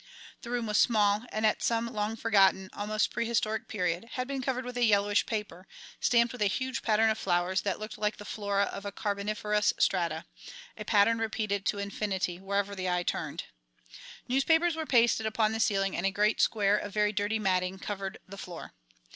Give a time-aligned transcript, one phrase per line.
[0.41, 4.65] The room was small, and at some long forgotten, almost prehistoric period had been covered
[4.65, 5.67] with a yellowish paper,
[5.99, 9.73] stamped with a huge pattern of flowers that looked like the flora of a carboniferous
[9.77, 10.25] strata,
[10.75, 13.43] a pattern repeated to infinity wherever the eye turned.
[14.27, 18.17] Newspapers were pasted upon the ceiling and a great square of very dirty matting covered
[18.27, 18.73] the floor.